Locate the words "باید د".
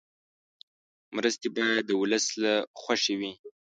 1.55-1.91